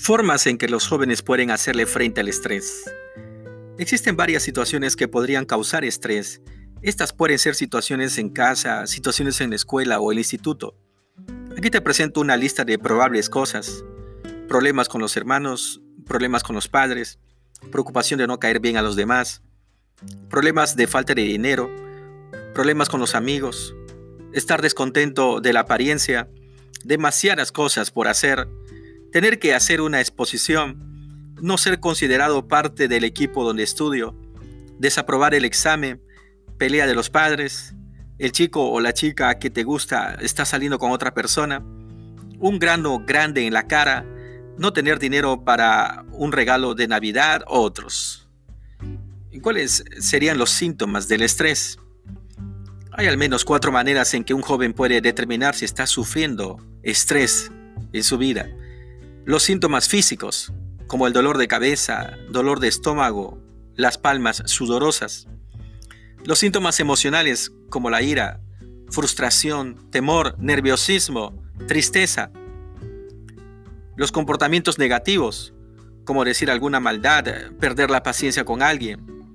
Formas 0.00 0.46
en 0.46 0.58
que 0.58 0.68
los 0.68 0.86
jóvenes 0.86 1.22
pueden 1.22 1.50
hacerle 1.50 1.84
frente 1.84 2.20
al 2.20 2.28
estrés. 2.28 2.84
Existen 3.78 4.16
varias 4.16 4.42
situaciones 4.42 4.96
que 4.96 5.08
podrían 5.08 5.44
causar 5.44 5.84
estrés. 5.84 6.40
Estas 6.82 7.12
pueden 7.12 7.38
ser 7.38 7.56
situaciones 7.56 8.16
en 8.16 8.30
casa, 8.30 8.86
situaciones 8.86 9.40
en 9.40 9.50
la 9.50 9.56
escuela 9.56 10.00
o 10.00 10.12
el 10.12 10.18
instituto. 10.18 10.76
Aquí 11.56 11.68
te 11.68 11.80
presento 11.80 12.20
una 12.20 12.36
lista 12.36 12.64
de 12.64 12.78
probables 12.78 13.28
cosas. 13.28 13.84
Problemas 14.48 14.88
con 14.88 15.00
los 15.00 15.16
hermanos, 15.16 15.82
problemas 16.06 16.42
con 16.42 16.54
los 16.54 16.68
padres, 16.68 17.18
preocupación 17.70 18.18
de 18.18 18.28
no 18.28 18.38
caer 18.38 18.60
bien 18.60 18.76
a 18.76 18.82
los 18.82 18.96
demás, 18.96 19.42
problemas 20.30 20.76
de 20.76 20.86
falta 20.86 21.12
de 21.12 21.22
dinero, 21.22 21.70
problemas 22.54 22.88
con 22.88 23.00
los 23.00 23.14
amigos, 23.14 23.74
estar 24.32 24.62
descontento 24.62 25.40
de 25.40 25.52
la 25.52 25.60
apariencia, 25.60 26.30
demasiadas 26.84 27.52
cosas 27.52 27.90
por 27.90 28.06
hacer, 28.08 28.48
tener 29.12 29.38
que 29.38 29.54
hacer 29.54 29.80
una 29.80 30.00
exposición, 30.00 31.34
no 31.40 31.58
ser 31.58 31.80
considerado 31.80 32.48
parte 32.48 32.88
del 32.88 33.04
equipo 33.04 33.44
donde 33.44 33.62
estudio, 33.62 34.14
desaprobar 34.78 35.34
el 35.34 35.44
examen, 35.44 36.02
pelea 36.58 36.86
de 36.86 36.94
los 36.94 37.10
padres, 37.10 37.74
el 38.18 38.32
chico 38.32 38.70
o 38.70 38.80
la 38.80 38.92
chica 38.92 39.38
que 39.38 39.50
te 39.50 39.62
gusta 39.62 40.16
está 40.20 40.44
saliendo 40.44 40.78
con 40.78 40.90
otra 40.90 41.14
persona, 41.14 41.60
un 42.40 42.58
grano 42.58 43.04
grande 43.04 43.46
en 43.46 43.52
la 43.52 43.66
cara, 43.66 44.04
no 44.58 44.72
tener 44.72 44.98
dinero 44.98 45.44
para 45.44 46.04
un 46.12 46.32
regalo 46.32 46.74
de 46.74 46.88
Navidad, 46.88 47.42
otros. 47.46 48.28
¿Cuáles 49.40 49.84
serían 50.00 50.36
los 50.36 50.50
síntomas 50.50 51.06
del 51.06 51.22
estrés? 51.22 51.78
Hay 52.90 53.06
al 53.06 53.16
menos 53.16 53.44
cuatro 53.44 53.70
maneras 53.70 54.12
en 54.14 54.24
que 54.24 54.34
un 54.34 54.42
joven 54.42 54.72
puede 54.72 55.00
determinar 55.00 55.54
si 55.54 55.64
está 55.64 55.86
sufriendo 55.86 56.58
estrés 56.82 57.52
en 57.92 58.02
su 58.02 58.18
vida. 58.18 58.48
Los 59.28 59.42
síntomas 59.42 59.90
físicos, 59.90 60.54
como 60.86 61.06
el 61.06 61.12
dolor 61.12 61.36
de 61.36 61.48
cabeza, 61.48 62.16
dolor 62.30 62.60
de 62.60 62.68
estómago, 62.68 63.38
las 63.74 63.98
palmas 63.98 64.42
sudorosas. 64.46 65.28
Los 66.24 66.38
síntomas 66.38 66.80
emocionales, 66.80 67.52
como 67.68 67.90
la 67.90 68.00
ira, 68.00 68.40
frustración, 68.88 69.90
temor, 69.90 70.34
nerviosismo, 70.38 71.42
tristeza. 71.66 72.30
Los 73.96 74.12
comportamientos 74.12 74.78
negativos, 74.78 75.52
como 76.06 76.24
decir 76.24 76.50
alguna 76.50 76.80
maldad, 76.80 77.26
perder 77.60 77.90
la 77.90 78.02
paciencia 78.02 78.46
con 78.46 78.62
alguien. 78.62 79.26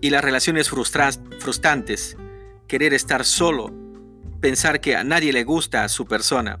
Y 0.00 0.10
las 0.10 0.24
relaciones 0.24 0.68
frustrantes, 0.68 2.16
querer 2.66 2.92
estar 2.92 3.24
solo, 3.24 3.72
pensar 4.40 4.80
que 4.80 4.96
a 4.96 5.04
nadie 5.04 5.32
le 5.32 5.44
gusta 5.44 5.84
a 5.84 5.88
su 5.88 6.06
persona. 6.06 6.58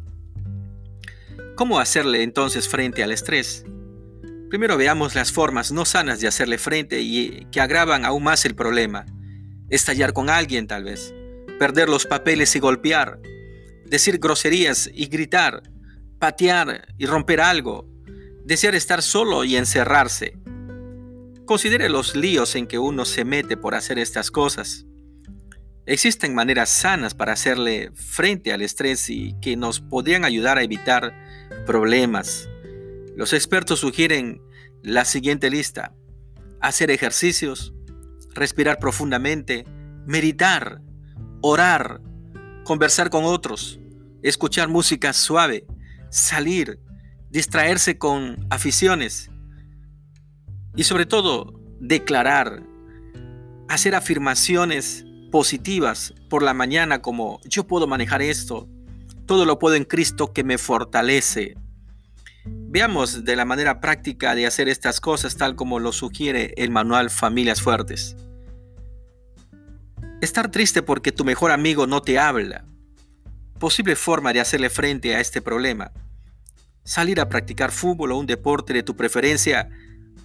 ¿Cómo 1.56 1.78
hacerle 1.78 2.22
entonces 2.22 2.68
frente 2.68 3.02
al 3.02 3.12
estrés? 3.12 3.64
Primero 4.50 4.76
veamos 4.76 5.14
las 5.14 5.32
formas 5.32 5.72
no 5.72 5.86
sanas 5.86 6.20
de 6.20 6.28
hacerle 6.28 6.58
frente 6.58 7.00
y 7.00 7.46
que 7.50 7.62
agravan 7.62 8.04
aún 8.04 8.24
más 8.24 8.44
el 8.44 8.54
problema. 8.54 9.06
Estallar 9.70 10.12
con 10.12 10.28
alguien 10.28 10.66
tal 10.66 10.84
vez, 10.84 11.14
perder 11.58 11.88
los 11.88 12.04
papeles 12.04 12.54
y 12.56 12.58
golpear, 12.58 13.20
decir 13.86 14.18
groserías 14.18 14.90
y 14.92 15.06
gritar, 15.06 15.62
patear 16.18 16.88
y 16.98 17.06
romper 17.06 17.40
algo, 17.40 17.88
desear 18.44 18.74
estar 18.74 19.00
solo 19.00 19.42
y 19.42 19.56
encerrarse. 19.56 20.36
Considere 21.46 21.88
los 21.88 22.14
líos 22.14 22.54
en 22.54 22.66
que 22.66 22.78
uno 22.78 23.06
se 23.06 23.24
mete 23.24 23.56
por 23.56 23.74
hacer 23.74 23.98
estas 23.98 24.30
cosas. 24.30 24.84
Existen 25.86 26.34
maneras 26.34 26.68
sanas 26.68 27.14
para 27.14 27.32
hacerle 27.32 27.92
frente 27.94 28.52
al 28.52 28.60
estrés 28.60 29.08
y 29.08 29.34
que 29.40 29.56
nos 29.56 29.80
podrían 29.80 30.26
ayudar 30.26 30.58
a 30.58 30.62
evitar 30.62 31.14
problemas. 31.66 32.48
Los 33.14 33.34
expertos 33.34 33.80
sugieren 33.80 34.40
la 34.82 35.04
siguiente 35.04 35.50
lista. 35.50 35.94
Hacer 36.62 36.90
ejercicios, 36.90 37.74
respirar 38.34 38.78
profundamente, 38.78 39.66
meditar, 40.06 40.80
orar, 41.42 42.00
conversar 42.64 43.10
con 43.10 43.24
otros, 43.24 43.78
escuchar 44.22 44.68
música 44.68 45.12
suave, 45.12 45.66
salir, 46.10 46.80
distraerse 47.30 47.98
con 47.98 48.46
aficiones 48.48 49.30
y 50.74 50.84
sobre 50.84 51.06
todo 51.06 51.60
declarar, 51.80 52.62
hacer 53.68 53.94
afirmaciones 53.94 55.04
positivas 55.30 56.14
por 56.30 56.42
la 56.42 56.54
mañana 56.54 57.02
como 57.02 57.40
yo 57.44 57.66
puedo 57.66 57.86
manejar 57.86 58.22
esto, 58.22 58.68
todo 59.26 59.44
lo 59.44 59.58
puedo 59.58 59.74
en 59.74 59.84
Cristo 59.84 60.32
que 60.32 60.44
me 60.44 60.58
fortalece. 60.58 61.54
Veamos 62.44 63.24
de 63.24 63.36
la 63.36 63.44
manera 63.44 63.80
práctica 63.80 64.34
de 64.34 64.46
hacer 64.46 64.68
estas 64.68 65.00
cosas 65.00 65.36
tal 65.36 65.56
como 65.56 65.80
lo 65.80 65.92
sugiere 65.92 66.54
el 66.56 66.70
manual 66.70 67.10
Familias 67.10 67.60
Fuertes. 67.60 68.16
Estar 70.20 70.50
triste 70.50 70.82
porque 70.82 71.12
tu 71.12 71.24
mejor 71.24 71.50
amigo 71.50 71.86
no 71.86 72.02
te 72.02 72.18
habla. 72.18 72.64
Posible 73.58 73.96
forma 73.96 74.32
de 74.32 74.40
hacerle 74.40 74.70
frente 74.70 75.14
a 75.14 75.20
este 75.20 75.42
problema. 75.42 75.92
Salir 76.84 77.20
a 77.20 77.28
practicar 77.28 77.72
fútbol 77.72 78.12
o 78.12 78.18
un 78.18 78.26
deporte 78.26 78.72
de 78.72 78.82
tu 78.82 78.96
preferencia 78.96 79.68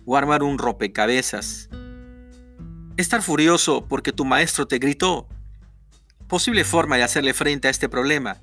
o 0.06 0.16
armar 0.16 0.44
un 0.44 0.58
rompecabezas 0.58 1.70
Estar 2.98 3.22
furioso 3.22 3.88
porque 3.88 4.12
tu 4.12 4.26
maestro 4.26 4.68
te 4.68 4.78
gritó. 4.78 5.28
Posible 6.28 6.64
forma 6.64 6.98
de 6.98 7.04
hacerle 7.04 7.34
frente 7.34 7.68
a 7.68 7.72
este 7.72 7.90
problema. 7.90 8.42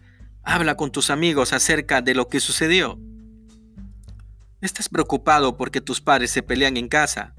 Habla 0.50 0.78
con 0.78 0.90
tus 0.90 1.10
amigos 1.10 1.52
acerca 1.52 2.00
de 2.00 2.14
lo 2.14 2.30
que 2.30 2.40
sucedió. 2.40 2.98
Estás 4.62 4.88
preocupado 4.88 5.58
porque 5.58 5.82
tus 5.82 6.00
padres 6.00 6.30
se 6.30 6.42
pelean 6.42 6.78
en 6.78 6.88
casa. 6.88 7.34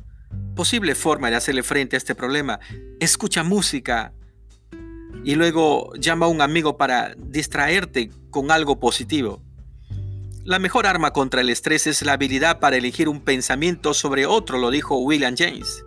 Posible 0.56 0.94
forma 0.94 1.32
de 1.32 1.38
hacerle 1.38 1.64
frente 1.64 1.96
a 1.96 1.98
este 1.98 2.14
problema. 2.14 2.60
Escucha 3.00 3.42
música 3.42 4.14
y 5.24 5.34
luego 5.34 5.92
llama 5.96 6.28
a 6.28 6.30
un 6.30 6.40
amigo 6.40 6.78
para 6.78 7.16
distraerte 7.18 8.12
con 8.30 8.52
algo 8.52 8.80
positivo. 8.80 9.42
La 10.44 10.60
mejor 10.60 10.86
arma 10.86 11.12
contra 11.12 11.42
el 11.42 11.50
estrés 11.50 11.88
es 11.88 12.04
la 12.04 12.14
habilidad 12.14 12.60
para 12.60 12.78
elegir 12.78 13.10
un 13.10 13.22
pensamiento 13.22 13.96
sobre 13.96 14.28
otro, 14.28 14.60
lo 14.60 14.70
dijo 14.70 15.00
William 15.00 15.34
James. 15.36 15.84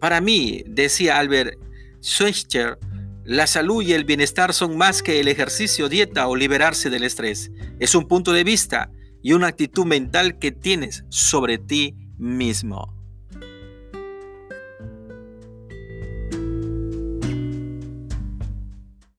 Para 0.00 0.20
mí, 0.20 0.64
decía 0.66 1.20
Albert 1.20 1.56
Schweitzer, 2.02 2.80
la 3.24 3.46
salud 3.46 3.82
y 3.82 3.92
el 3.92 4.04
bienestar 4.04 4.52
son 4.52 4.76
más 4.76 5.02
que 5.02 5.20
el 5.20 5.28
ejercicio, 5.28 5.88
dieta 5.88 6.26
o 6.26 6.36
liberarse 6.36 6.90
del 6.90 7.04
estrés. 7.04 7.50
Es 7.78 7.94
un 7.94 8.08
punto 8.08 8.32
de 8.32 8.44
vista 8.44 8.90
y 9.22 9.32
una 9.32 9.46
actitud 9.46 9.86
mental 9.86 10.38
que 10.38 10.50
tienes 10.50 11.04
sobre 11.08 11.58
ti 11.58 11.94
mismo. 12.18 13.01